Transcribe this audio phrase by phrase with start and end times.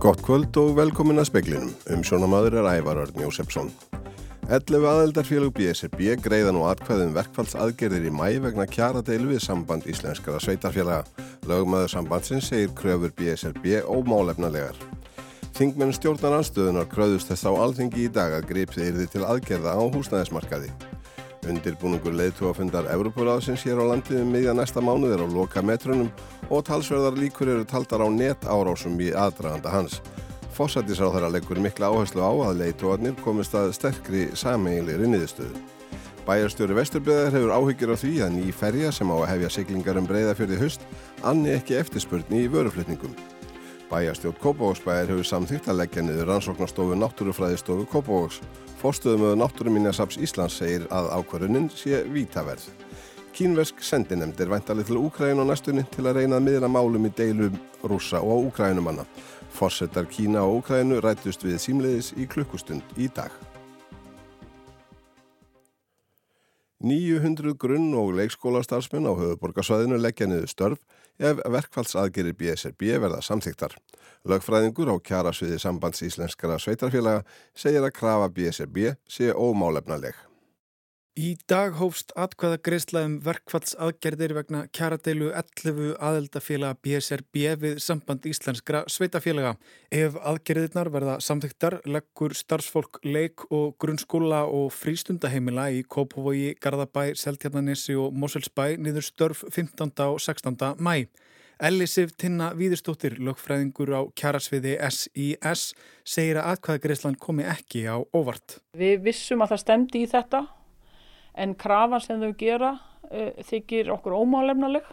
[0.00, 1.72] Gott kvöld og velkomin að speklinum.
[1.92, 3.68] Um sjónamaður er Ævarörn Jósefsson.
[4.48, 10.40] 11 aðeldarfélug BSRB greiða nú atkvæðum verkfallsaðgerðir í mæ vegna kjara deilu við samband íslenskara
[10.42, 11.04] sveitarfélaga.
[11.46, 14.89] Lögmaður sambandsins segir kröfur BSRB ómálefnalegar.
[15.58, 20.70] Þingmenn stjórnaranstöðunar kröðust þess á alþingi í dag að gripið yrði til aðgerða á húsnæðismarkaði.
[21.50, 26.10] Undirbúningur leiðtúafundar Evroparáðsins hér á landið um miðja næsta mánuð er á loka metrunum
[26.48, 29.98] og talsverðar líkur eru taldar á net árásum í aðdraganda hans.
[30.56, 35.64] Fossættisráðara leggur mikla áherslu á að leiðtúarnir komist að sterkri sameiginleiri niðurstöðu.
[36.28, 40.08] Bæjarstjóri Vesturbreðar hefur áhyggjur á því að ný ferja sem á að hefja siglingar um
[40.08, 40.84] breyðafjörði höst
[41.24, 43.16] anni ekki eftirspurni í vöruflutningum.
[43.90, 48.36] Bæjarstjórn Kópavóksbæðir hefur samþýtt að leggja niður rannsóknarstofu Náttúrufræðistofu Kópavóks.
[48.78, 52.68] Fórstöðum með Náttúruminjasaps Íslands segir að ákvarðunin sé vítaverð.
[53.34, 57.12] Kínversk sendinemnd er væntalið til Úkræn og næstunni til að reyna að miðra málum í
[57.18, 59.02] deilum rúsa og úkrænumanna.
[59.58, 63.34] Fórsetar Kína og Úkrænu rættust við símleiðis í klukkustund í dag.
[66.80, 70.78] 900 grunn- og leikskólastarfsmenn á höfuborgarsvæðinu leggja niður störf
[71.20, 73.76] ef verkfallsaðgerir BSRB verða samþyktar.
[74.28, 77.22] Lögfræðingur á kjarasviði sambands íslenskara sveitarfélaga
[77.56, 80.29] segir að krafa BSRB sé ómálefnaleg.
[81.18, 88.84] Í dag hófst atkvæða greiðsla um verkfallsaðgerðir vegna kjaradeilu 11 aðeldafélaga BSRB við samband íslenskra
[88.86, 89.56] sveitafélaga.
[89.90, 97.98] Ef aðgerðirnar verða samþyktar leggur starfsfólk leik og grunnskóla og frístundaheimila í Kópavogi, Garðabæ, Seltjarnanissi
[97.98, 99.90] og Moselsbæ niður störf 15.
[100.06, 100.78] og 16.
[100.78, 101.10] mæ.
[101.60, 105.74] Ellisif Tinna Víðustóttir, lögfræðingur á kjarasviði SIS,
[106.06, 108.60] segir að atkvæða greiðslan komi ekki á óvart.
[108.78, 110.46] Við vissum að það stemdi í þetta
[111.34, 112.74] en krafan sem þau gera
[113.10, 114.86] uh, þykir okkur ómálefnaleg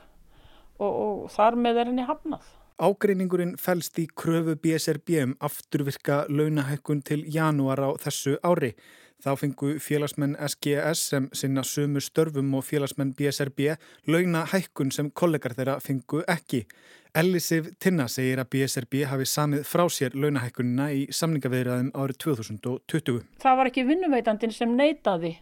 [0.77, 2.45] og, og þar með er henni hafnað.
[2.77, 8.75] Ágreiningurinn fælst í kröfu BSRB um afturvirka launahækkun til janúar á þessu ári.
[9.17, 13.71] Þá fengu félagsmenn SGS sem sinna sumu störfum og félagsmenn BSRB
[14.05, 16.67] launahækkun sem kollegar þeirra fengu ekki.
[17.17, 23.25] Ellisif Tinna segir að BSRB hafi samið frá sér launahækkunina í samningaveiraðum árið 2020.
[23.41, 25.33] Það var ekki vinnuveitandin sem neytaði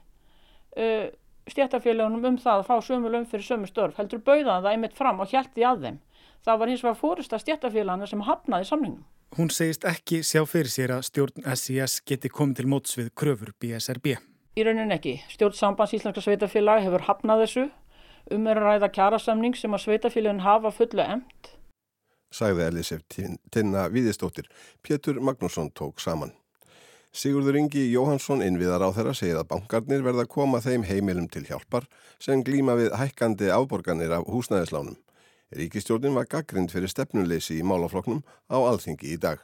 [0.77, 1.07] uh,
[1.51, 5.19] stjættafélagunum um það að fá sömu laun fyrir sömu störf heldur bauðaði það einmitt fram
[5.21, 5.99] og hjælti að þeim.
[6.45, 9.03] Það var hins vegar fórista stjættafélagana sem hafnaði samningum.
[9.35, 13.51] Hún segist ekki sjá fyrir sér að stjórn SIS geti komið til móts við kröfur
[13.59, 14.13] BSRB.
[14.55, 15.17] Í raunin ekki.
[15.33, 17.65] Stjórn Sambands Íslandska Sveitafélag hefur hafnað þessu
[18.31, 21.51] um að ræða kjærasamning sem að Sveitafélagin hafa fullu emt.
[22.31, 24.47] Sæði Elisef Tinna Víðistóttir.
[24.83, 26.31] Pétur Magnússon tók saman.
[27.15, 31.45] Sigurður Ingi Jóhansson innviðar á þeirra segir að bankarnir verða að koma þeim heimilum til
[31.47, 31.85] hjálpar
[32.19, 34.97] sem glýma við hækkandi áborganir af húsnæðislánum.
[35.55, 38.19] Ríkistjórnin var gaggrind fyrir stefnuleysi í málafloknum
[38.51, 39.39] á alþingi í dag.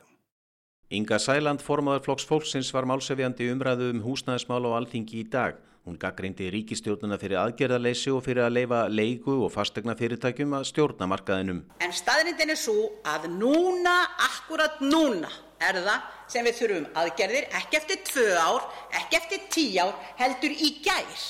[0.92, 5.56] Inga Sæland, formadur flokks fólksins, var málsefjandi umræðu um húsnæðismál á alþingi í dag.
[5.88, 11.08] Hún gaggrindi ríkistjórnuna fyrir aðgerðarleysi og fyrir að leifa leigu og fastegna fyrirtækjum að stjórna
[11.08, 11.64] markaðinum.
[11.80, 13.96] En staðrindin er svo að núna,
[14.28, 15.32] akkurat núna,
[15.68, 18.66] er það sem við þurfum aðgerðir, ekki eftir tvö ár,
[19.02, 21.30] ekki eftir tí ár, heldur í gær.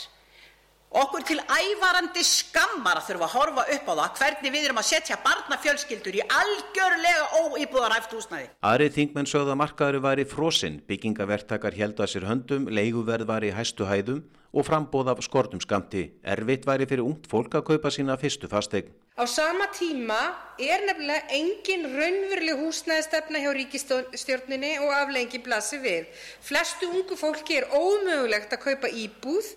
[0.91, 4.87] Okkur til ævarandi skammar að þurfa að horfa upp á það hvernig við erum að
[4.89, 8.49] setja barnafjölskyldur í algjörlega óýbúðaræft húsnæði.
[8.59, 13.87] Aðrið þingmenn sögða markaður væri frosinn, byggingavertakar held að sér höndum, leiguverð var í hæstu
[13.87, 14.19] hæðum
[14.51, 16.09] og frambóð af skortum skamti.
[16.27, 18.91] Erfitt væri fyrir ungt fólk að kaupa sína fyrstu fastegn.
[19.21, 26.07] Á sama tíma er nefnilega engin raunveruleg húsnæðistefna hjá ríkistjórninni og aflengi blasi við.
[26.41, 29.51] Flestu ungu fólki er ómögulegt að kaupa íbúð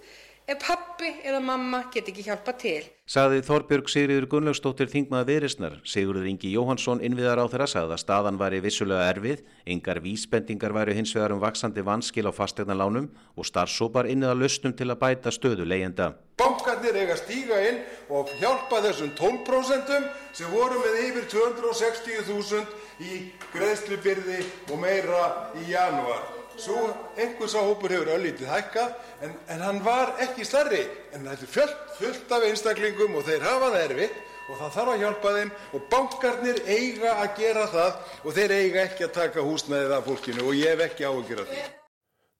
[0.44, 2.82] ef pappi eða mamma get ekki hjálpa til.
[3.08, 8.40] Saði Þorbjörg Sigriður Gunnlaugstóttir Þingmaða Viðrisnar, Sigurður Ingi Jóhansson innviðar á þeirra sagði að staðan
[8.40, 14.08] væri vissulega erfið, yngar vísbendingar væri hins vegar um vaksandi vanskil á fastegnalánum og starfsópar
[14.12, 16.12] innið að lustum til að bæta stöðu leyenda.
[16.40, 17.82] Bankarnir eiga stíga inn
[18.12, 19.92] og hjálpa þessum 12%
[20.36, 22.64] sem voru með yfir 260.000
[23.04, 23.20] í
[23.52, 24.40] greiðslubyrði
[24.70, 25.28] og meira
[25.60, 26.43] í janúar.
[26.54, 26.78] Svo
[27.18, 28.92] einhversa hópur hefur öllítið hækkað
[29.26, 33.46] en, en hann var ekki starri en þetta er fullt, fullt af einstaklingum og þeir
[33.48, 38.18] hafa það erfitt og það þarf að hjálpa þeim og bankarnir eiga að gera það
[38.22, 41.48] og þeir eiga ekki að taka húsnæðið af fólkinu og ég hef ekki áhugjur af
[41.50, 41.62] því.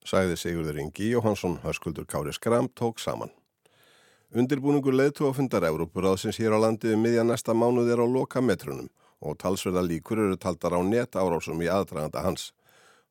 [0.05, 3.33] Sæði Sigurður Ingi Jóhansson, hörskuldur Kári Skram, tók saman.
[4.35, 8.91] Undirbúningur leðtúafundar Európuráðsins hér á landi um miðja næsta mánuð er á loka metrunum
[9.25, 12.51] og talsverða líkur eru taldar á net árásum í aðdraganda hans.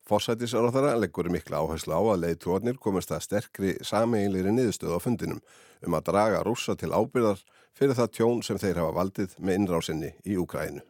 [0.04, 5.40] Fossætisarþara leggur mikla áherslu á að leiðtóarnir komist að sterkri sameiginleiri niðurstöð á fundinum
[5.86, 7.40] um að draga rúsa til ábyrðar
[7.72, 10.84] fyrir það tjón sem þeir hafa valdið með innrásinni í Úkrænu.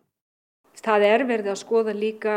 [0.83, 2.37] Það er verið að skoða líka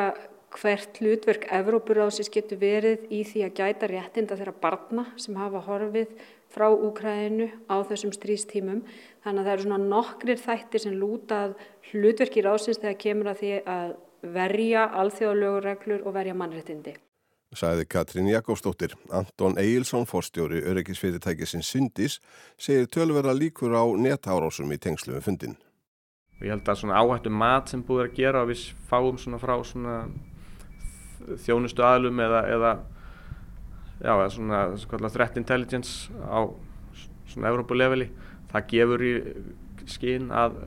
[0.54, 6.14] hvert hlutverk Evrópurásis getur verið í því að gæta réttinda þeirra barna sem hafa horfið
[6.54, 8.84] frá Úkrænu á þessum strístímum.
[9.26, 11.58] Þannig að það eru svona nokkrir þættir sem lútað
[11.90, 16.96] hlutverki rásins þegar kemur að því að verja alþjóðalögureglur og verja mannréttindi.
[17.56, 18.98] Sæði Katrín Jakobsdóttir.
[19.12, 22.20] Anton Eilsson, forstjóri öryggisfyrirtækisinn Syndis,
[22.60, 25.56] segir tölverða líkur á netárásum í tengslu með fundin.
[26.42, 29.56] Ég held að svona áhættu mat sem búið að gera og við fáum svona frá
[29.66, 29.96] svona
[31.46, 32.74] þjónustu aðlum eða, eða
[34.02, 36.46] já, eða svona, svona threat intelligence á
[37.28, 38.10] svona Európa-leveli,
[38.52, 39.14] það gefur í
[39.88, 40.60] skinn að,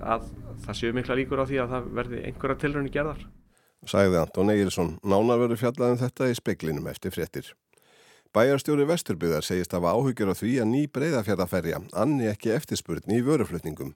[0.00, 0.30] að
[0.64, 3.26] það séu mikla líkur á því að það verði einhverja tilröndi gerðar.
[3.84, 7.50] Sæði Anton Egilson, nánar verður fjallaðum þetta í speklinum eftir fréttir.
[8.34, 13.92] Bæjarstjóri Vesturbyðar segist að áhugjur á því að ný breyðafjörðaferja anni ekki eftirspurn í vöruflutningum.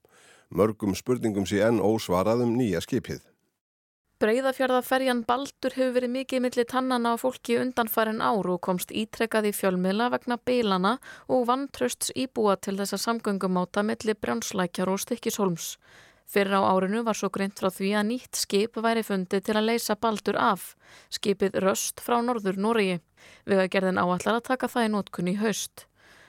[0.55, 3.25] Mörgum spurningum sé enn ósvaraðum nýja skipið.
[4.19, 9.53] Breiðafjörðaferjan Baldur hefur verið mikið millir tannana á fólki undanfærin ár og komst ítrekkað í
[9.55, 10.97] fjölmiðla vegna beilana
[11.31, 15.77] og vantrösts íbúa til þessa samgöngumáta millir brjánslækjar og stikkisholms.
[16.29, 19.69] Fyrir á árinu var svo greint frá því að nýtt skip væri fundið til að
[19.71, 20.75] leysa baldur af,
[21.09, 22.99] skipið Röst frá norður Nóriði.
[23.49, 25.87] Vegagerðin áallar að taka það í nótkunni í haust.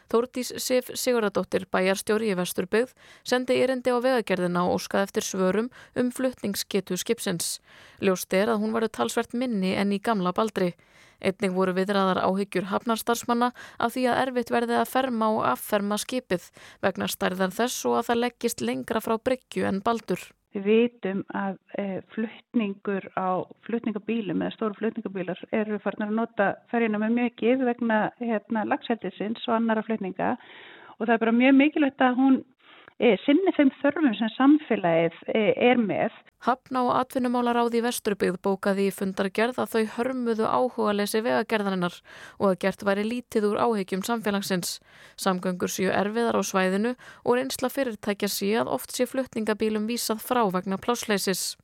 [0.09, 6.09] Þórdís Sif Sigurðardóttir bæjarstjóri í Vesturbyggð sendi erindi á vegagerðina og óskað eftir svörum um
[6.09, 7.59] fluttningsgetu skipsins.
[8.01, 10.73] Ljóst er að hún varu talsvert minni enn í gamla baldri.
[11.21, 16.49] Einnig voru viðraðar áhyggjur hafnarstarfsmanna af því að erfitt verði að ferma og afferma skipið
[16.81, 20.23] vegna stærðar þess og að það leggist lengra frá bryggju en baldur.
[20.55, 21.83] Við vitum að e,
[22.15, 28.65] fluttningur á fluttningabílum eða stóru fluttningabílar eru farin að nota ferjina með mjög vegna hérna,
[28.65, 30.31] lagseldisins og annara fluttninga
[30.97, 32.39] og það er bara mjög mikilvægt að hún
[33.23, 36.15] sinni þeim þörfum sem samfélagið e, er með.
[36.43, 41.95] Hafna og atvinnumálaráði í Vesturbyggð bókaði í fundargerð að þau hörmuðu áhuga lesi vegagerðarinnar
[42.39, 44.77] og að gert væri lítið úr áhegjum samfélagsins.
[45.15, 46.93] Samgöngur séu erfiðar á svæðinu
[47.23, 51.55] og reynsla fyrirtækja sé að oft sé fluttningabílum vísað frá vegna plásleisis.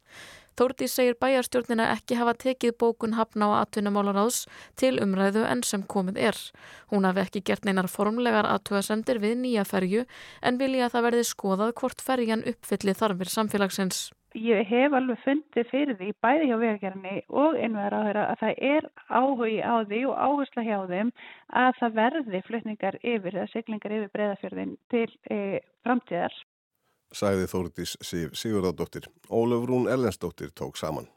[0.56, 4.46] Þórti segir bæjarstjórnina ekki hafa tekið bókun hafna á atvinnumálaráðs
[4.80, 6.38] til umræðu enn sem komið er.
[6.92, 10.06] Hún hafi ekki gert neinar formlegar aðtugasendir við nýja ferju
[10.42, 14.06] en vilja að það verði skoðað hvort ferjan uppfylli þarfir samfélagsins.
[14.36, 18.58] Ég hef alveg fundið fyrir því bæði hjá vegagerni og einvegar á þeirra að það
[18.72, 21.12] er áhugi á því og áhersla hjá þeim
[21.64, 25.40] að það verði flutningar yfir eða siglingar yfir breyðafjörðin til e,
[25.88, 26.36] framtíðar
[27.14, 29.10] sagði Þórdís Sif Sigurðardóttir.
[29.30, 31.10] Ólaf Rún Ellensdóttir tók saman.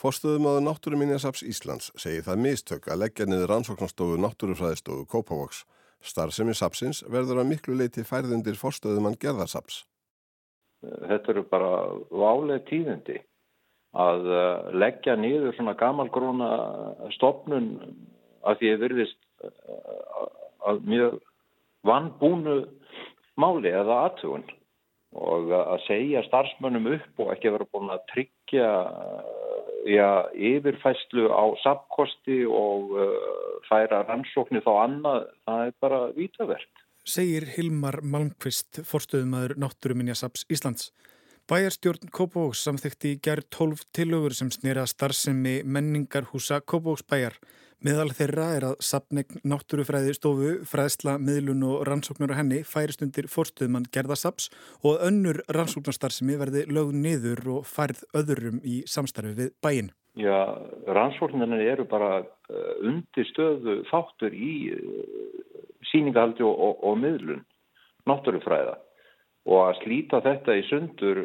[0.00, 5.66] Forstöðum aður Náttúruminjasaps Íslands segir það mistök að leggja niður rannsóknarstofu Náttúrufræðistofu Kópavoks.
[6.00, 9.82] Starfsemi sapsins verður að miklu leiti færðundir forstöðum hann gerðarsaps.
[10.80, 11.72] Þetta eru bara
[12.08, 13.18] válega tíðindi
[14.00, 16.50] að eh, leggja niður svona gamalgróna
[17.18, 17.74] stopnun
[18.46, 20.24] að því að verðist eh,
[20.70, 21.18] að mjög
[21.84, 22.56] vannbúnu
[23.40, 24.46] máli eða aðtugun
[25.10, 28.68] og að segja starfsmönnum upp og ekki vera búin að tryggja
[29.90, 33.16] já, yfirfæslu á sapkosti og uh,
[33.68, 36.84] færa rannsóknir þá annað, það er bara vítavert.
[37.08, 40.90] Segir Hilmar Malmqvist, forstöðumæður Náttúruminja Saps Íslands.
[41.50, 47.34] Bæjarstjórn Kópavóks samþykti í gerð 12 tilögur sem snýra starfsemi menningarhúsa Kópavóks bæjar.
[47.82, 53.26] Meðal þeirra er að sapnegn náttúrufræði stofu, fræðsla, miðlun og rannsóknar á henni færist undir
[53.32, 54.46] fórstuðmann gerðasaps
[54.86, 59.88] og önnur rannsóknarstarfsemi verði lögð niður og færð öðrum í samstarfi við bæin.
[60.22, 60.54] Já,
[60.86, 65.02] rannsóknarnir eru bara uh, undir stöðu þáttur í uh,
[65.90, 67.42] síningahaldi og, og, og miðlun
[68.06, 68.78] náttúrufræða
[69.50, 71.22] og að slíta þetta í sundur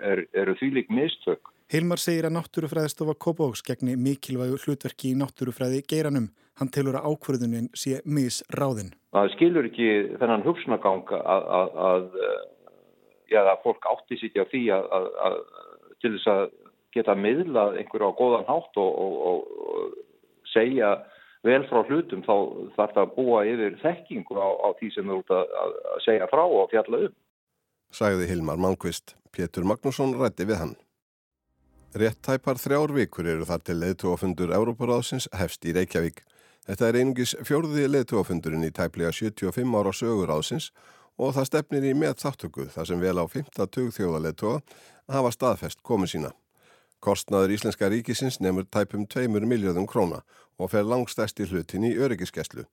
[0.00, 5.84] er, eru því lík mistök Hilmar segir að náttúrufræðistofa Kópavóks gegni mikilvægu hlutverki í náttúrufræði
[5.86, 6.24] geiranum.
[6.58, 8.90] Hann telur að ákvörðunin sé misráðin.
[9.14, 9.86] Það skilur ekki
[10.18, 12.08] þennan hugsunagang að, að, að,
[13.30, 15.38] já, að fólk átti sýtja því að
[16.02, 16.42] til þess að
[16.96, 20.90] geta miðlað einhverju á góðan hátt og, og, og segja
[21.46, 22.34] vel frá hlutum þá
[22.76, 26.44] þarf það að búa yfir þekkingu á, á því sem þú ert að segja frá
[26.44, 27.16] og fjalla um.
[27.90, 29.16] Sæði Hilmar Malmqvist.
[29.30, 30.76] Pétur Magnússon rætti við hann.
[31.94, 36.22] Réttæpar þrjár vikur eru þar til leðtúafundur Európaráðsins hefst í Reykjavík.
[36.68, 40.68] Þetta er einungis fjórði leðtúafundurinn í tæplega 75 ára söguráðsins
[41.18, 43.90] og það stefnir í með þáttöku þar sem vel á 15.
[43.96, 44.60] þjóðaleðtúa
[45.10, 46.30] hafa staðfest komið sína.
[47.00, 50.20] Kostnaður Íslenska ríkisins nefnur tæpum 2 miljóðum króna
[50.60, 52.66] og fer langstæsti hlutin í öryggiskeslu.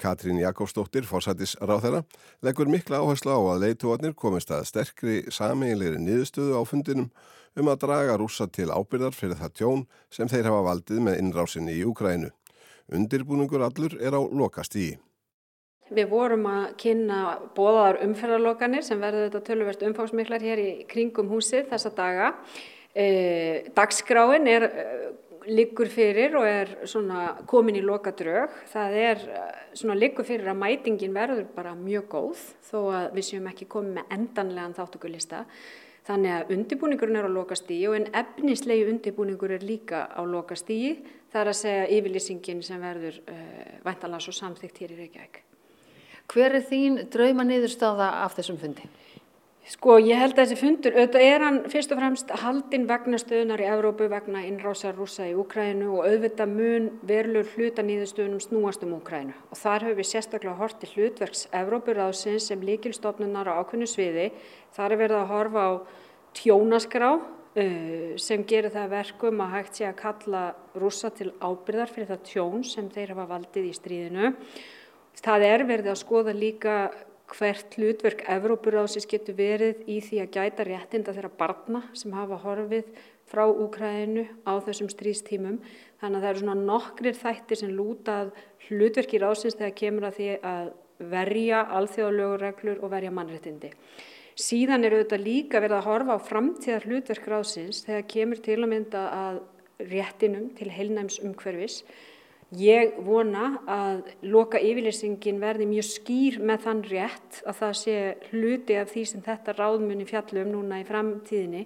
[0.00, 2.02] Katrín Jakobsdóttir, fórsættis ráþæra,
[2.42, 7.10] leggur mikla áherslu á að leituarnir komist að sterkri sameiginleiri niðurstöðu á fundinum
[7.56, 11.76] um að draga rúsa til ábyrðar fyrir það tjón sem þeir hafa valdið með innrásinni
[11.76, 12.32] í Ukrænu.
[12.92, 14.92] Undirbúningur allur er á lokast í.
[15.92, 17.18] Við vorum að kynna
[17.56, 22.30] bóðaðar umferðarlokanir sem verður þetta tölverst umfáðsmiklar hér í kringum húsið þessa daga.
[22.92, 24.86] E, dagskráin er e,
[25.48, 26.72] liggur fyrir og er
[27.50, 28.52] komin í lokadrög.
[28.72, 33.48] Það er e, liggur fyrir að mætingin verður bara mjög góð þó að við séum
[33.50, 35.44] ekki komið með endanlegan þáttökulista.
[36.06, 40.96] Þannig að undirbúningurinn er á lokastígi og en efnislegi undirbúningur er líka á lokastígi.
[41.30, 45.38] Það er að segja yfirlýsingin sem verður uh, væntalega svo samþygt hér í Reykjavík.
[46.32, 48.88] Hver er þín drauma niðurstaða af þessum fundi?
[49.62, 53.60] Sko ég held að þessi fundur, auðvitað er hann fyrst og fremst haldinn vegna stöðunar
[53.62, 58.96] í Evrópu vegna innrásar rúsa í Úkrænu og auðvitað mun verlur hluta nýðustöðunum snúast um
[58.96, 64.26] Úkrænu og þar höfum við sérstaklega hort til hlutverks Evrópuráðsins sem líkilstofnunar á ákveðnu sviði.
[64.74, 65.72] Þar er verið að horfa á
[66.40, 70.42] tjónaskrá uh, sem gerir það verkum að hægt sé að kalla
[70.74, 74.34] rúsa til ábyrðar fyrir það tjón sem þeir hafa valdið í stríðinu.
[75.22, 76.76] Það er verið að skoða líka
[77.32, 82.92] hvert hlutverk Evrópuráðsins getur verið í því að gæta réttinda þeirra barna sem hafa horfið
[83.30, 85.58] frá Úkræðinu á þessum strístímum.
[86.02, 88.32] Þannig að það eru svona nokkrir þættir sem lútað
[88.68, 90.72] hlutverki ráðsins þegar kemur að því að
[91.12, 93.72] verja alþjóðalögureglur og verja mannréttindi.
[94.38, 98.70] Síðan eru þetta líka verið að horfa á framtíðar hlutverk ráðsins þegar kemur til að
[98.70, 99.42] mynda að
[99.92, 101.82] réttinum til heilnæms umhverfis
[102.52, 107.94] Ég vona að loka yfirleysingin verði mjög skýr með þann rétt að það sé
[108.28, 111.62] hluti af því sem þetta ráðmunni fjallum núna í framtíðinni.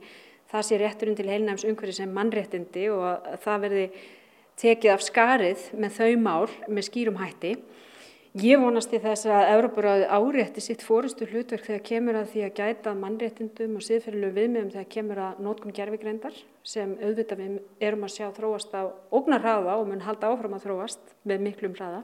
[0.46, 3.86] Það sé rétturinn til heilnæms umhverfi sem mannréttindi og að það verði
[4.62, 7.56] tekið af skarið með þau mál með skýrum hætti.
[8.36, 12.58] Ég vonast í þess að Európaráði árétti sitt fórustu hlutverk þegar kemur að því að
[12.58, 18.12] gæta mannréttindum og siðferðilegu viðmiðum þegar kemur að nótkum gerfigreindar sem auðvitað við erum að
[18.12, 22.02] sjá þróast á ógnarraða og mun halda áfram að þróast með miklum hraða.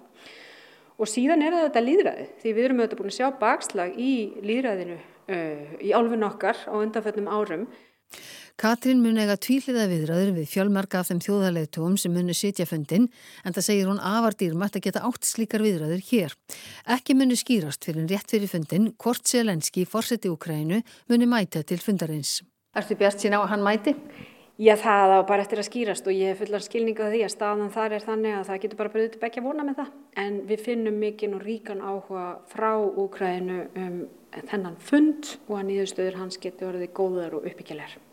[0.97, 4.97] Og síðan er þetta líðræði því við erum auðvitað búin að sjá bakslag í líðræðinu
[4.97, 7.69] uh, í álfun okkar á undanföllum árum.
[8.61, 13.09] Katrín mun eiga tvíliða viðræður við fjölmarka af þeim þjóðarleitugum sem munu sitja fundin
[13.45, 16.37] en það segir hún afardýrmætt að geta átt slíkar viðræður hér.
[16.97, 22.43] Ekki munu skýrast fyrir rétt fyrir fundin hvort Selenski fórseti Ukrænu muni mæta til fundarins.
[22.77, 23.97] Erstu bjart sín á að hann mæti?
[24.61, 27.73] Já, það á bara eftir að skýrast og ég hef fullar skilninga því að staðan
[27.73, 29.91] þar er þannig að það getur bara bröðið til begja vona með það.
[30.23, 33.99] En við finnum mikinn og ríkan áhuga frá Úkrænu um
[34.53, 38.12] þennan fund og að nýðustöður hans getur orðið góðar og uppbyggjulegar.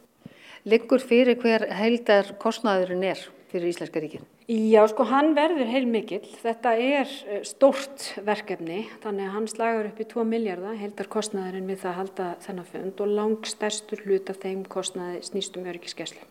[0.67, 4.25] Liggur fyrir hver heildar kostnaðurinn er fyrir Íslenska ríkin?
[4.49, 6.25] Já, sko hann verður heil mikill.
[6.41, 11.69] Þetta er eh, stórt verkefni, þannig að hann slagur upp í 2 miljardar heildar kostnaðurinn
[11.69, 16.25] við það að halda þennan fund og langstærstur hlut af þeim kostnaði snýstum öryggiskeslu.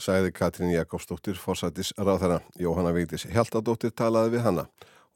[0.00, 2.40] Sæði Katrín Jakobsdóttir, fórsættis ráðherra.
[2.56, 4.64] Jóhanna Vigdís Hjaltadóttir talaði við hanna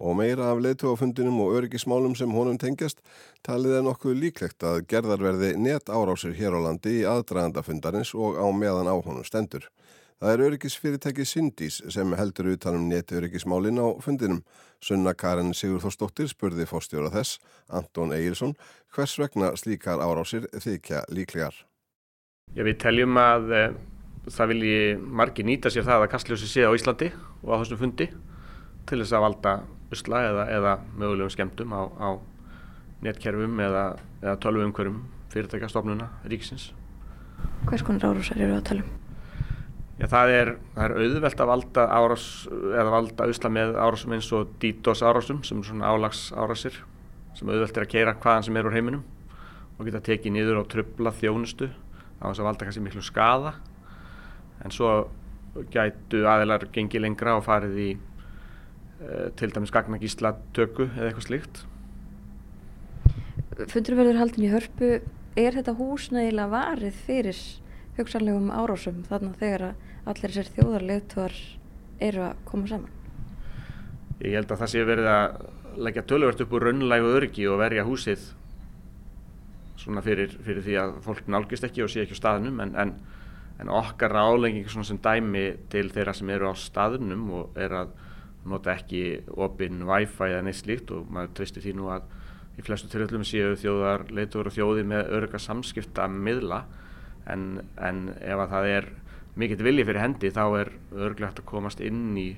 [0.01, 3.03] og meira af leitugafundinum og öryggismálum sem honum tengjast
[3.47, 8.47] talið er nokkuð líklegt að gerðarverði net árásir hér á landi í aðdragandafundarins og á
[8.51, 9.69] meðan á honum stendur.
[10.23, 14.45] Það er öryggisfyrirtæki Syndís sem heldur utanum netöryggismálin á fundinum.
[14.81, 18.55] Sunna Karin Sigurþórsdóttir spurði fórstjóra þess, Anton Egilson,
[18.95, 21.57] hvers vegna slíkar árásir þykja líklegar.
[22.55, 23.63] Já, við teljum að e,
[24.31, 24.81] það vilji
[25.21, 27.11] margi nýta sér það að kastljósi sé á Íslandi
[27.43, 28.09] og á þessum fundi
[28.89, 29.55] til þess að valda
[29.95, 32.09] usla eða, eða mögulegum skemmtum á, á
[33.05, 33.85] netkerfum eða,
[34.23, 35.01] eða tölvumkverfum
[35.35, 36.73] fyrirtækastofnuna ríkisins.
[37.69, 38.93] Hvers konar árásar eru að tala um?
[39.95, 44.31] Já, það er, það er auðvelt að valda árás eða valda usla með árásum eins
[44.35, 46.81] og DDoS árásum sem er svona álags árásir
[47.39, 49.05] sem auðvelt er að keira hvaðan sem er úr heiminum
[49.79, 51.69] og geta tekið niður og tröfla þjónustu
[52.19, 53.55] á þess að valda kannski miklu skada
[54.65, 54.91] en svo
[55.71, 57.89] gætu aðeinar gengið lengra og farið í
[59.39, 61.65] til dæmis gagnagísla tökku eða eitthvað slíkt.
[63.71, 64.91] Fundur verður haldin í hörpu,
[65.39, 67.43] er þetta hús nægilega varið fyrir
[67.99, 69.67] hugsanlegum árásum þarna þegar
[70.11, 71.37] allir þessir þjóðarleituar
[72.03, 72.95] eru að koma saman?
[74.23, 75.37] Ég held að það sé verið að
[75.85, 78.25] leggja tölvört upp úr raunlægu örgi og verja húsið
[79.81, 82.95] svona fyrir, fyrir því að fólk nálgist ekki og sé ekki á staðnum en, en,
[83.61, 87.95] en okkar álengi sem dæmi til þeirra sem eru á staðnum og er að
[88.49, 89.03] nota ekki
[89.41, 92.09] opinn Wi-Fi eða neitt slíkt og maður treystir því nú að
[92.59, 96.65] í flestu tilhjöldum séu þjóðar leitur og þjóði með örga samskipta miðla
[97.31, 98.91] en, en ef að það er
[99.41, 102.29] mikill vilji fyrir hendi þá er örglegt að komast inn í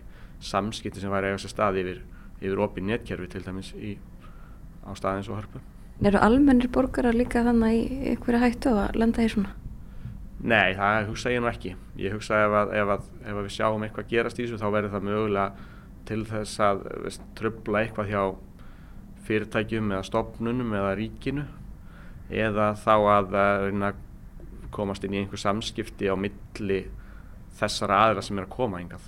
[0.44, 2.02] samskipti sem væri eigast að staði yfir,
[2.40, 3.96] yfir opið netkerfi til dæmis í,
[4.84, 5.62] á staðins og hörpu.
[6.04, 9.54] Eru almennir borgarar líka þannig í einhverja hættu að landa í svona?
[10.46, 11.72] Nei, það hugsa ég nú ekki.
[11.96, 14.66] Ég hugsa ef, að, ef, að, ef að við sjáum eitthvað gerast í þessu þá
[14.74, 15.72] verður það mögulega
[16.08, 18.22] til þess að veist, tröfla eitthvað hjá
[19.26, 21.46] fyrirtækjum eða stopnunum eða ríkinu
[22.30, 23.36] eða þá að
[23.66, 23.92] reyna
[24.74, 26.80] komast inn í einhver samskipti á milli
[27.56, 29.06] þessara aðra sem er að koma yngað.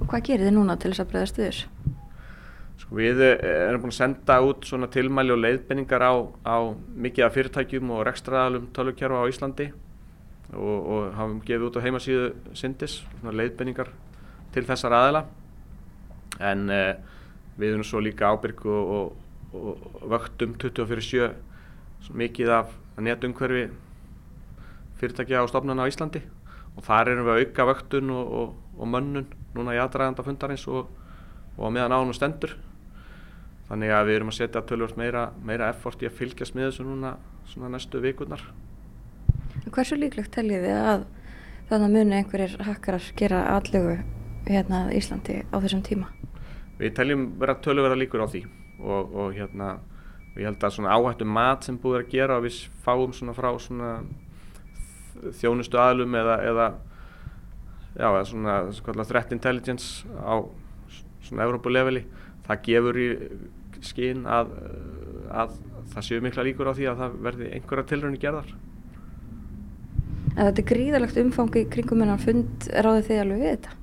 [0.00, 1.94] Og hvað gerir þið núna til þess að breyðast þau þessu?
[2.76, 7.36] Sko við erum búin að senda út svona tilmæli og leiðbenningar á, á mikið af
[7.38, 9.70] fyrirtækjum og rekstraðalum tölvkjörfa á Íslandi
[10.52, 13.90] og, og hafum gefið út á heimasíðu Sindis svona leiðbenningar
[14.54, 15.24] til þessar aðila
[16.40, 16.96] en eh,
[17.56, 19.16] við erum svo líka ábyrgu og,
[19.52, 21.30] og, og vöktum 24-7
[22.16, 23.66] mikið af netumhverfi
[25.00, 26.22] fyrirtækja á stofnana á Íslandi.
[26.76, 30.90] Og þar erum við að auka vöktun og mönnun núna í aðdraganda fundarins og
[31.56, 32.56] meðan ánum stendur.
[33.66, 36.86] Þannig að við erum að setja tölvöld meira, meira effort í að fylgjast með þessu
[36.86, 37.16] núna
[37.50, 38.44] svona næstu vikurnar.
[39.72, 41.06] Hversu líklegt teljið þið að
[41.70, 43.96] þannig að muni einhverjir hakkarar gera allögu
[44.48, 46.10] hérna Íslandi á þessum tíma?
[46.78, 48.42] Við teljum vera tölvöða líkur á því
[48.80, 49.76] og, og hérna
[50.36, 53.48] ég held að svona áhættu mat sem búið að gera og við fáum svona frá
[53.62, 53.92] svona
[55.40, 56.66] þjónustu aðlum eða, eða
[57.96, 60.44] já, eða svona, svona threat intelligence á
[61.24, 62.04] svona Európa-leveli
[62.46, 63.08] það gefur í
[63.84, 64.52] skinn að,
[65.32, 65.56] að
[65.94, 68.54] það séu mikla líkur á því að það verði einhverja tilröndi gerðar
[70.36, 73.76] En þetta er gríðalegt umfangi kringum en hann fund ráðið þið alveg við þetta?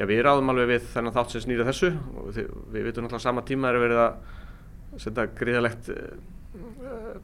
[0.00, 3.26] Já, við ráðum alveg við þennan þátt sem snýra þessu og við, við vitum náttúrulega
[3.26, 7.18] sama tíma er verið að setja gríðalegt uh,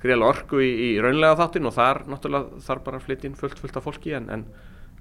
[0.00, 3.60] gríðalega orku í, í raunlega þáttin og þar náttúrulega þarf bara að flytja inn fullt
[3.60, 4.46] fullt af fólki en, en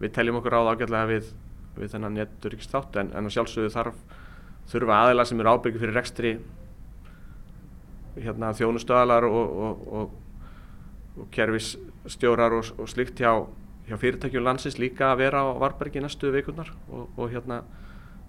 [0.01, 1.32] við teljum okkur ráð ágjörlega við,
[1.79, 4.03] við þennan netturíkst þátt en, en sjálfsögðu þarf
[4.74, 6.36] þurfa aðeila sem eru ábyrgi fyrir rekstri
[8.20, 10.44] hérna, þjónustöðalar og, og, og,
[11.22, 13.46] og kervisstjórar og slikt hjá,
[13.85, 17.61] hjá fyrirtækjum landsins líka að vera á Varbergi næstu vikunar og hérna,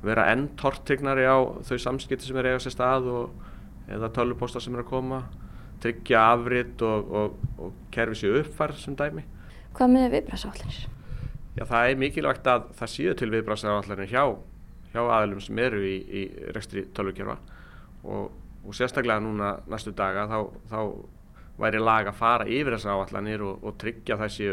[0.04, 3.08] vera enn tortignari á þau samskipti sem er eiga sér stað
[3.88, 5.22] eða tölvupostar sem er að koma
[5.80, 9.24] tryggja afritt og kerfi sér uppfærð sem dæmi.
[9.76, 10.84] Hvað með viðbræðsáallinir?
[11.56, 14.24] Já, það er mikilvægt að það séu til viðbræðsáallinir hjá
[14.96, 16.22] hjá aðlum sem eru í, í
[16.54, 17.36] rekstri tölvugjörfa
[18.06, 18.32] og,
[18.64, 20.38] og sérstaklega núna næstu daga þá,
[20.70, 20.80] þá
[21.60, 24.50] væri lag að fara yfir þessar áallanir og, og tryggja þessi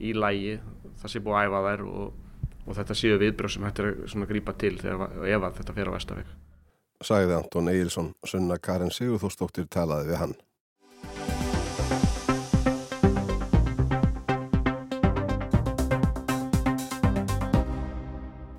[0.00, 0.56] í lægi,
[1.00, 4.56] það sé búið að æfa þær og, og þetta séu viðbröð sem hættir að grípa
[4.60, 6.34] til þegar, ef þetta fer á vestaveg.
[7.04, 10.36] Sæði Anton Eilsson, sunna Karin Sigurþórsdóttir talaði við hann.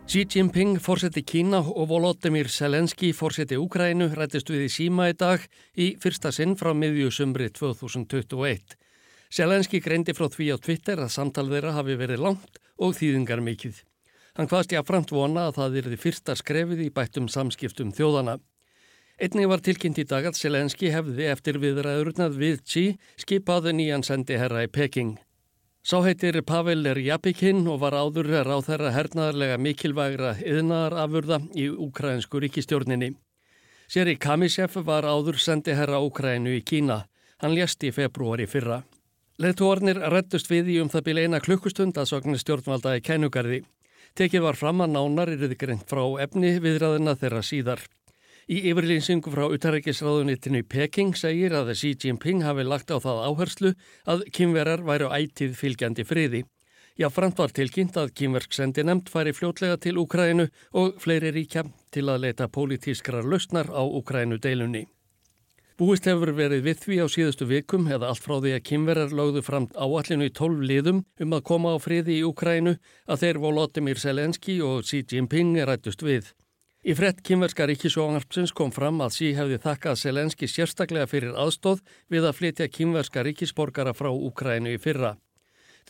[0.08, 5.44] Xi Jinping, fórseti Kína og Volodymyr Selenski, fórseti Úkrænu, rættist við í síma í dag
[5.76, 8.78] í fyrsta sinn frá miðjusumri 2021.
[9.30, 13.76] Selenski greindi frá því á Twitter að samtal þeirra hafi verið langt og þýðingar mikill.
[14.38, 18.38] Hann hvaðst ég að framt vona að það erði fyrsta skrefið í bættum samskiptum þjóðana.
[19.18, 22.84] Einnig var tilkynnt í dag að Selenski hefði eftir viðræðurnað við Xi
[23.18, 25.16] skipaði nýjan sendi herra í Peking.
[25.82, 33.16] Sá heitir Pavel Rjapikinn og var áður ráð þeirra hernaðarlega mikilvægra yðnaðarafurða í ukrainsku ríkistjórninni.
[33.88, 37.06] Seri Kamisef var áður sendi herra Ukraínu í Kína.
[37.40, 38.84] Hann lést í februari fyrra.
[39.38, 43.60] Leðtórnir rettust við í um það byrja eina klukkustund að sogni stjórnvalda í kænugarði.
[44.18, 47.84] Tekið var fram að nánar er þið greint frá efni viðræðina þeirra síðar.
[48.50, 53.74] Í yfirlýsingu frá utarreikisráðunitinu í Peking segir að Xi Jinping hafi lagt á það áherslu
[54.10, 56.44] að kynverar væru ætið fylgjandi friði.
[56.98, 60.50] Já, framt var tilkynnt að kynverk sendi nefnd færi fljótlega til Úkrænu
[60.82, 64.88] og fleiri ríkja til að leita pólitískrar lausnar á Úkrænu deilunni.
[65.78, 69.44] Búist hefur verið við því á síðustu vikum eða allt frá því að kynverar lögðu
[69.46, 72.72] framt áallinu í tólf liðum um að koma á friði í Úkrænu
[73.06, 76.32] að þeir Volodymyr Selenski og Xi Jinping rættust við.
[76.82, 82.26] Í frett kynverska ríkisjónarpsins kom fram að sí hefði þakkað Selenski sérstaklega fyrir aðstóð við
[82.26, 85.14] að flytja kynverska ríkisborgara frá Úkrænu í fyrra.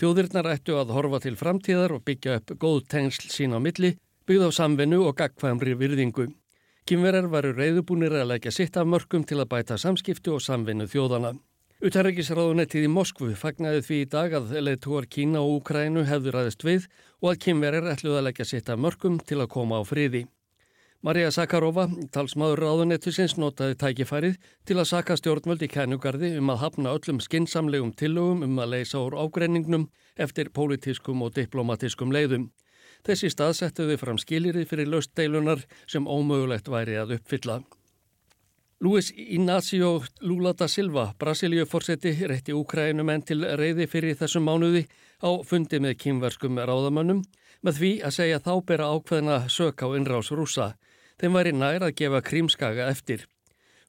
[0.02, 3.96] Þjóðirnar ættu að horfa til framtíðar og byggja upp góð tengsl sín á milli,
[4.28, 6.28] byggð á samvinnu og gagkvæmri virðingu.
[6.88, 11.34] Kynverar varu reyðubúnir að leggja sitt af mörgum til að bæta samskiptu og samvinnu þjóðana.
[11.84, 16.86] Utarreikisráðunettið í Moskvu fagnaði því í dag að leitúar Kína og Úkrænu hefðu ræðist við
[17.20, 20.22] og að kynverar ætluð að leggja sitt af mörgum til að koma á friði.
[21.04, 26.96] Marja Sakarova, talsmaður ráðunettusins, notaði tækifærið til að saka stjórnvöld í kænugarði um að hafna
[26.96, 32.48] öllum skinsamlegum tillögum um að leysa úr ágreinningnum eftir pólitískum og diplomatiskum leiðum.
[33.08, 37.62] Þessi stað settuði fram skilirði fyrir löstdeilunar sem ómögulegt væri að uppfylla.
[38.84, 44.84] Luis Inácio Lula da Silva, Brasilíuforseti, rétti Úkrænumenn til reyði fyrir þessum mánuði
[45.24, 47.24] á fundi með kýmverskum ráðamönnum
[47.66, 50.68] með því að segja þá bera ákveðna sök á innrás rúsa.
[51.18, 53.24] Þeim væri nær að gefa krímskaga eftir.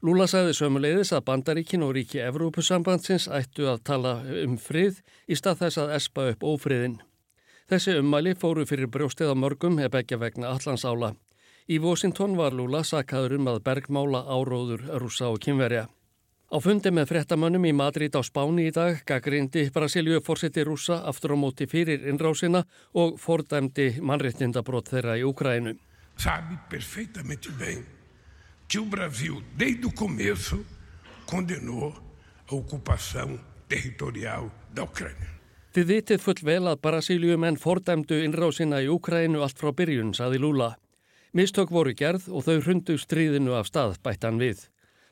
[0.00, 4.14] Lula sagði sömuleiðis að Bandaríkin og ríki Evrópusambandsins ættu að tala
[4.46, 7.00] um frið í stað þess að espa upp ófriðin.
[7.68, 11.10] Þessi ummæli fóru fyrir brjóstið á mörgum hef ekki vegna allansála.
[11.68, 15.84] Í Washington var Lula sakaður um að bergmála áróður rúsa og kynverja.
[16.48, 21.36] Á fundi með frettamönnum í Madrid á Spáni í dag gaggrindi Brasilíu fórseti rúsa aftur
[21.36, 22.64] á móti fyrir innrásina
[22.96, 25.76] og fordæmdi mannréttindabrót þeirra í Ukrænu.
[26.16, 27.84] Sabe perfeitamente bem
[28.66, 30.64] que o Brasil, desde o começo,
[31.26, 31.92] condenou
[32.48, 35.37] a ocupação territorial da Ucrânia.
[35.78, 40.72] Þið vitið full vel að Brasilíumenn fordæmdu innrásina í Ukrænu allt frá byrjun, saði Lula.
[41.38, 44.64] Mistök voru gerð og þau hrundu stríðinu af stað bættan við.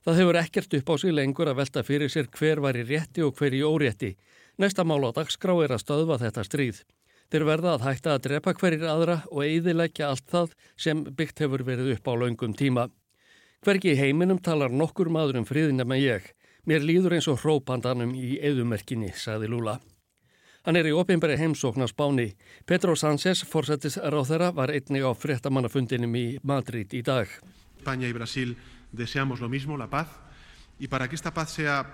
[0.03, 3.23] Það hefur ekkert upp á sig lengur að velta fyrir sér hver var í rétti
[3.23, 4.13] og hver í órétti.
[4.59, 6.83] Næsta mál á dagskrá er að stöðva þetta stríð.
[7.31, 11.63] Þeir verða að hætta að drepa hverjir aðra og eiðilegja allt það sem byggt hefur
[11.63, 12.91] verið upp á laungum tíma.
[13.63, 16.33] Hvergi í heiminum talar nokkur maður um friðina með ég.
[16.67, 19.79] Mér líður eins og hrópandanum í eðumerkinni, sagði Lula.
[20.67, 22.33] Hann er í opinberi heimsókn á Spáni.
[22.67, 27.31] Pedro Sánchez, fórsættis ráþæra, var einnig á fréttamannafundinum í Madrid í dag.
[27.79, 28.57] España y Brasil
[28.91, 30.09] deseamos lo mismo, la paz,
[30.81, 31.87] y para que esta paz sea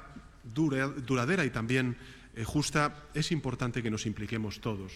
[0.42, 1.96] dura, duradera y también
[2.34, 4.92] eh, justa, es importante que nos impliquemos todos.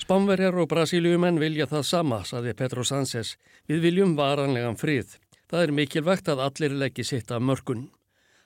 [0.00, 3.36] Spánverjar og Brasíliumenn vilja það sama, saði Pedro Sánchez.
[3.68, 5.18] Við viljum varanlegan frið.
[5.52, 7.90] Það er mikilvægt að allir leggji sitt af mörkun.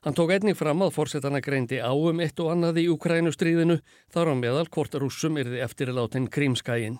[0.04, 3.78] Hann tók einnig fram að fórsetana greindi áum eitt og annað í Ukrænustríðinu
[4.12, 6.98] þar á meðal hvort rússum yrði eftirláttinn Krímskægin.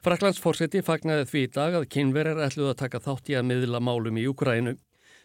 [0.00, 3.82] Fraklands fórseti fagnaði því í dag að kynverar ætluð að taka þátt í að miðla
[3.84, 4.78] málum í Ukrænu.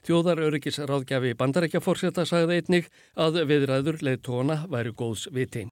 [0.04, 5.63] Þjóðar öryggis ráðgjafi bandarækja fórseta sagði einnig að viðræður leið tóna væri góðs viti.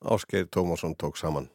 [0.00, 1.50] Áskeir Tómasson tók saman.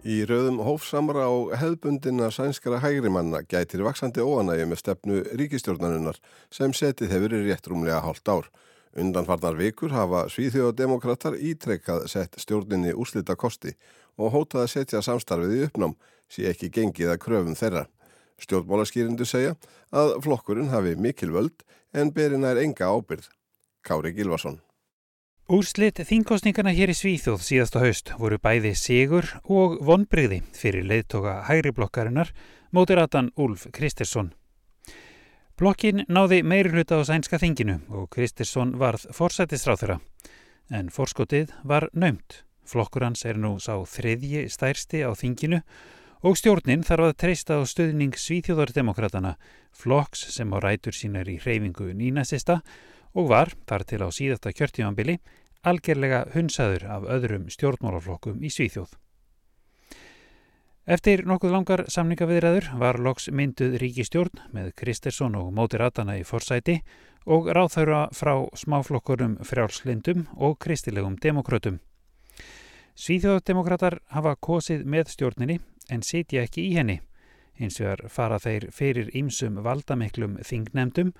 [0.00, 6.16] Í rauðum hófsamra á hefðbundina sænskara hægrimanna gætir vaksandi óanægi með stefnu ríkistjórnarinnar
[6.48, 8.48] sem setið hefur í réttrumlega hálft ár.
[8.96, 13.74] Undanfarnar vikur hafa svíþjóðademokrater ítrekkað sett stjórninni úslita kosti
[14.16, 15.94] og hótað að setja samstarfið í uppnám
[16.32, 17.84] sé ekki gengið að kröfum þeirra.
[18.40, 19.52] Stjórnmálaskýrindu segja
[19.92, 23.28] að flokkurinn hafi mikil völd en berina er enga ábyrð.
[23.84, 24.62] Kári Gilvason.
[25.50, 31.72] Úrslit þínkostningarna hér í Svíþjóð síðasta haust voru bæði sigur og vonbreyði fyrir leiðtoga hægri
[31.74, 32.28] blokkarinnar
[32.70, 34.28] mótiratan Úlf Kristersson.
[35.58, 39.96] Blokkin náði meiri hluta á sænska þinginu og Kristersson varð forsættisráþura
[40.70, 42.44] en forskotið var naumt.
[42.62, 45.64] Flokkur hans er nú sá þriðji stærsti á þinginu
[46.22, 49.34] og stjórnin þarf að treysta á stöðning Svíþjóðardemokratana,
[49.74, 52.60] flokks sem á rætur sínar í hreyfingu nínasista
[53.18, 55.18] og var, þar til á síðasta kjörtímanbili,
[55.66, 58.96] algerlega hunsaður af öðrum stjórnmálaflokkum í Svíþjóð.
[60.90, 66.80] Eftir nokkuð langar samningaviðræður var loks mynduð ríkistjórn með Kristersson og Móti Ratana í forsæti
[67.30, 71.78] og ráðþaura frá smáflokkurum frjálslindum og kristilegum demokrautum.
[72.96, 76.98] Svíþjóðdemokrater hafa kosið með stjórninni en sitja ekki í henni.
[77.60, 81.12] Hins vegar fara þeir fyrir ímsum valdamiklum þingnemdum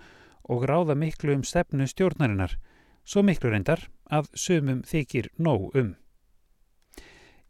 [0.50, 2.56] og ráða miklu um stefnu stjórnarinnar,
[3.04, 5.94] svo miklu reyndar að sumum þykir nóg um.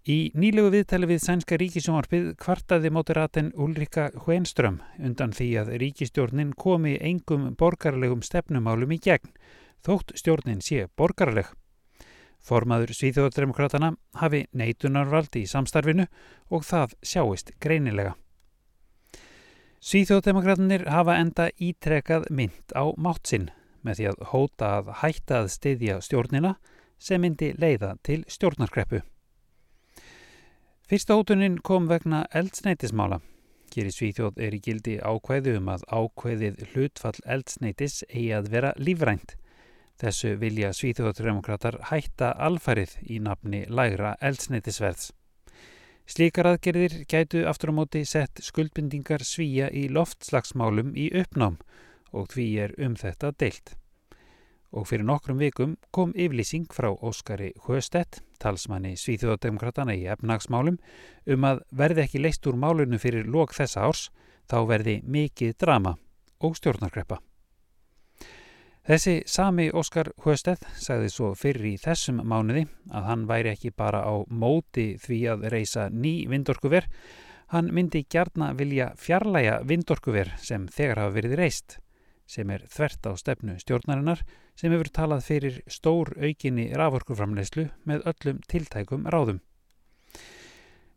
[0.09, 6.94] Í nýlegu viðtali við sænska ríkisjónvarpið kvartaði mótiraten Ulrika Hvenström undan því að ríkistjórnin komi
[6.96, 9.29] engum borgarlegum stefnumálum í gegn,
[9.85, 11.53] þótt stjórnin sé borgarleg.
[12.40, 16.09] Formaður Svíþjóðdemokratana hafi neitunarvald í samstarfinu
[16.49, 18.16] og það sjáist greinilega.
[19.85, 23.51] Svíþjóðdemokratinir hafa enda ítrekað mynd á mátt sinn
[23.87, 26.55] með því að hóta að hætta að styðja stjórnina
[27.01, 29.01] sem myndi leiða til stjórnarkreppu.
[30.90, 33.21] Fyrsta hótunin kom vegna eldsneitismála.
[33.71, 38.73] Hér í Svíþjóð er í gildi ákvæðu um að ákvæðið hlutfall eldsneitis eigi að vera
[38.77, 39.37] lífrænt.
[40.01, 45.12] Þessu vilja Svíþjóðdemokrater hætta alfarið í nafni lægra eldsneitisverðs.
[46.11, 51.61] Slíkar aðgerðir gætu aftur á móti sett skuldbindingar svíja í loftslagsmálum í uppnám
[52.12, 53.77] og því er um þetta deilt.
[54.70, 60.79] og fyrir nokkrum vikum kom yflýsing frá Óskari Hjöstedt, talsmanni Svíþjóðademokratana í efnagsmálum,
[61.27, 64.05] um að verði ekki leist úr málunum fyrir lok þessa árs,
[64.46, 65.96] þá verði mikið drama
[66.40, 67.18] og stjórnarkreppa.
[68.87, 74.01] Þessi sami Óskar Hjöstedt sagði svo fyrir í þessum mánuði að hann væri ekki bara
[74.07, 76.88] á móti því að reysa ný vindorkuver,
[77.53, 81.79] hann myndi gjarna vilja fjarlæga vindorkuver sem þegar hafa verið reist,
[82.31, 84.23] sem er þvert á stefnu stjórnarinnar
[84.59, 89.40] sem hefur talað fyrir stór aukinni raforkuframleyslu með öllum tiltækum ráðum.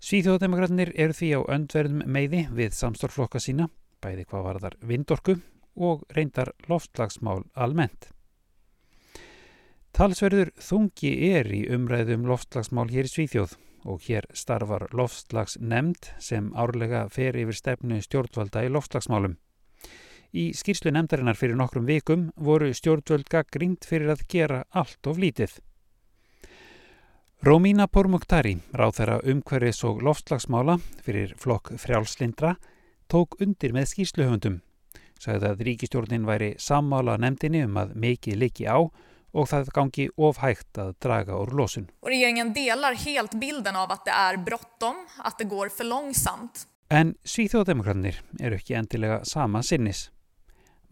[0.03, 3.69] Svíþjóðdemokraternnir eru því á öndverðum meiði við samstórflokka sína,
[4.03, 5.37] bæði hvað varðar vindorku
[5.79, 8.09] og reyndar loftslagsmál almennt.
[9.93, 17.05] Talsverður þungi er í umræðum loftslagsmál hér í Svíþjóð og hér starfar loftslagsnemnd sem árlega
[17.13, 19.37] fer yfir stefnu stjórnvalda í loftslagsmálum.
[20.33, 25.59] Í skýrslu nefndarinnar fyrir nokkrum vikum voru stjórnvöld gaggrínt fyrir að gera allt of lítið.
[27.43, 32.55] Rómína Pormuktari, ráð þeirra umhverfis og loftslagsmála fyrir flokk frjálslindra,
[33.11, 34.61] tók undir með skýrsluhöfundum
[35.23, 38.77] sagði að ríkistjórnin væri sammála nefndinni um að mikið liki á
[39.33, 41.87] og það gangi ofhægt að draga úr losun.
[42.03, 46.65] Og regeringen delar helt bilden af að það er brottom, að það går for longsamt.
[46.93, 50.11] En Svíþjóðdemokratnir eru ekki endilega sama sinnis.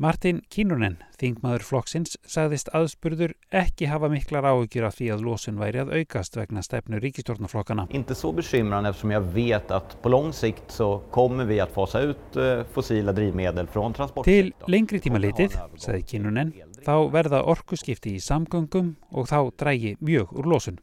[0.01, 5.83] Martin Kínunen, þingmaður flokksins, sagðist aðspurður ekki hafa miklar áhugjur af því að losun væri
[5.83, 7.85] að aukast vegna stefnu ríkistjórnarflokkana.
[7.93, 12.01] Inte så bekymran eftersom jag vet att på lång sikt så kommer vi att fasa
[12.01, 14.65] ut eh, fossila drivmedel från transportsektorn.
[14.65, 20.33] Til lengri tíma litið, sagði Kínunen, þá verða orkuskipti í samgöngum og þá drægi mjög
[20.33, 20.81] úr losun.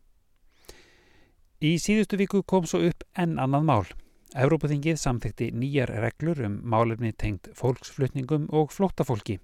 [1.59, 3.89] Í síðustu viku kom svo upp enn annað mál.
[4.37, 9.39] Evrópaþingið samþekti nýjar reglur um málefni tengt fólksflutningum og flóttafólki.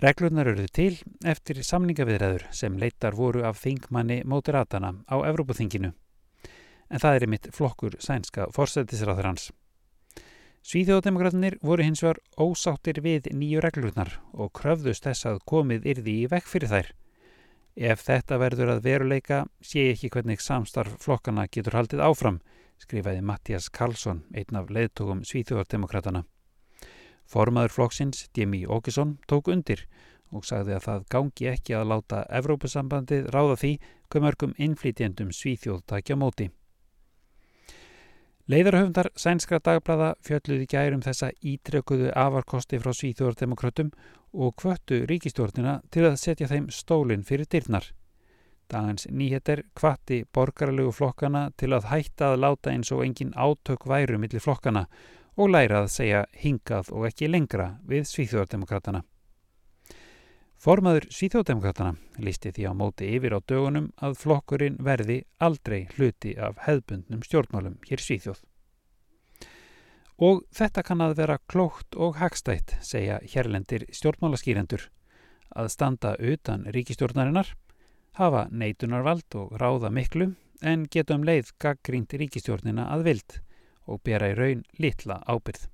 [0.00, 0.94] Reglurnar eruðu til
[1.28, 5.92] eftir samningaviðræður sem leitar voru af þingmanni mótiratana á Evrópaþinginu.
[6.88, 9.50] En það er einmitt flokkur sænska forsættisráður hans.
[10.64, 16.26] Svíþjóðdemokraternnir voru hins vegar ósáttir við nýju reglurnar og kröfðust þess að komið yrði í
[16.32, 16.92] vekk fyrir þær.
[17.76, 22.40] Ef þetta verður að veruleika sé ekki hvernig samstarf flokkana getur haldið áfram
[22.82, 26.24] skrifaði Mattias Karlsson, einn af leðtogum Svíþjóðardemokratana.
[27.30, 29.86] Formaður flokksins, Demi Åkesson, tók undir
[30.34, 33.72] og sagði að það gangi ekki að láta Evrópusambandið ráða því
[34.10, 36.50] hver mörgum innflýtjendum Svíþjóð takja móti.
[38.50, 43.94] Leiðarhöfndar sænskra dagblada fjölluði gærum þessa ítrekuðu afarkosti frá Svíþjóðardemokratum
[44.34, 47.86] og kvöttu ríkistjórnina til að setja þeim stólinn fyrir dyrnar.
[48.70, 54.18] Dagans nýheter kvatti borgarlegu flokkana til að hætta að láta eins og engin átök væru
[54.18, 54.86] millir flokkana
[55.36, 59.02] og læra að segja hingað og ekki lengra við Svíþjóðardemokratana.
[60.64, 66.62] Formaður Svíþjóðardemokratana listi því á móti yfir á dögunum að flokkurinn verði aldrei hluti af
[66.64, 68.40] hefðbundnum stjórnmálum hér Svíþjóð.
[70.22, 74.86] Og þetta kann að vera klókt og hagstætt, segja hérlendir stjórnmálaskýrendur,
[75.54, 77.50] að standa utan ríkistjórnarinnar
[78.18, 83.40] hafa neitunarvald og ráða miklu en geta um leið gaggrínt ríkistjórnina að vild
[83.90, 85.66] og bera í raun litla ábyrð.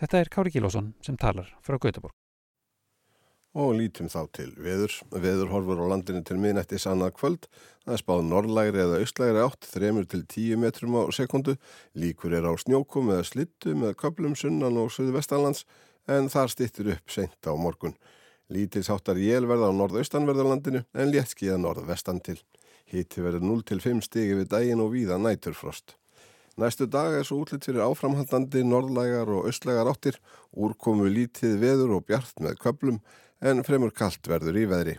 [0.00, 2.14] Þetta er Kári Kílásson sem talar frá Gautaborg.
[3.56, 4.92] Og lítum þá til veður.
[5.16, 7.46] Veður horfur á landinu til miðnættis annað kvöld.
[7.86, 11.56] Það er spáð norrlægri eða austlægri átt, 3 til 10 metrum á sekundu.
[11.96, 15.64] Líkur er á snjókum eða slittu með köplum sunnan og söðu vestanlands
[16.06, 17.96] en þar stittur upp seint á morgun.
[18.52, 22.38] Lítils áttar jélverða á norðaustanverðarlandinu en léttskiða norðvestan til.
[22.86, 25.96] Hitti verður 0-5 stigi við daginn og víða næturfrost.
[26.56, 30.16] Næstu dag er svo útlitt fyrir áframhaldandi norðlægar og austlægar áttir,
[30.54, 33.02] úrkomu lítið veður og bjart með köplum
[33.42, 34.96] en fremur kallt verður í veðri.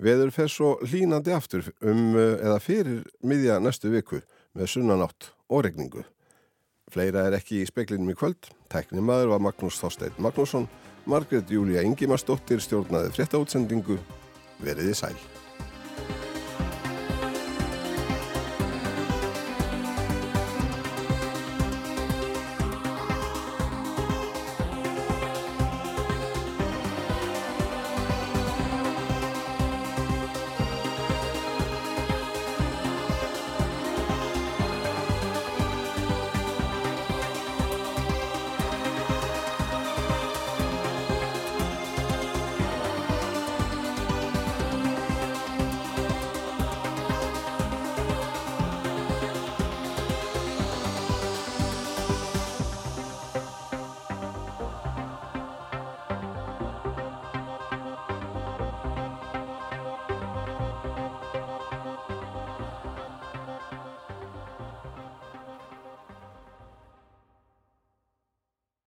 [0.00, 4.20] Veður fer svo hlínandi aftur um eða fyrir miðja næstu viku
[4.52, 6.04] með sunnanátt og regningu.
[6.90, 8.50] Fleira er ekki í speklinum í kvöld.
[8.68, 10.66] Tækni maður var Magnús Þorstein Magnússon
[11.06, 13.96] Margret Júlia Ingimarsdóttir stjórnaði fréttaútsendingu.
[14.60, 15.16] Veriði sæl.